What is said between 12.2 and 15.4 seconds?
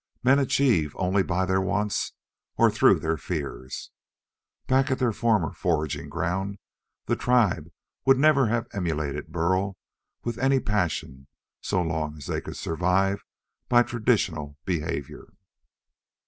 they could survive by traditional behavior.